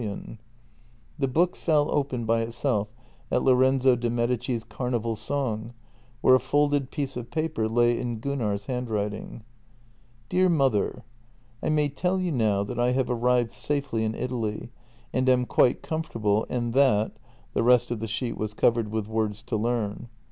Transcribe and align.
JENNY 0.01 0.15
254 0.15 0.43
The 1.19 1.27
book 1.27 1.55
fell 1.55 1.91
open 1.93 2.25
by 2.25 2.41
itself 2.41 2.87
at 3.29 3.43
Lorenzo 3.43 3.95
di 3.95 4.09
Medici's 4.09 4.63
carnival 4.63 5.15
song, 5.15 5.75
where 6.21 6.33
a 6.33 6.39
folded 6.39 6.89
piece 6.89 7.15
of 7.15 7.29
paper 7.29 7.67
lay 7.69 7.99
in 7.99 8.19
Gunnar's 8.19 8.65
hand 8.65 8.89
writing:" 8.89 9.43
Dear 10.29 10.49
Mother,— 10.49 11.03
I 11.61 11.69
may 11.69 11.87
tell 11.87 12.19
you 12.19 12.31
now 12.31 12.63
that 12.63 12.79
I 12.79 12.93
have 12.93 13.11
arrived 13.11 13.51
safely 13.51 14.03
in 14.03 14.15
Italy 14.15 14.71
and 15.13 15.29
am 15.29 15.45
quite 15.45 15.83
comfortable, 15.83 16.47
and 16.49 16.73
that 16.73 17.15
"—the 17.53 17.61
rest 17.61 17.91
of 17.91 17.99
the 17.99 18.07
sheet 18.07 18.35
was 18.35 18.55
covered 18.55 18.87
with 18.91 19.07
words 19.07 19.43
to 19.43 19.55
learn. 19.55 20.09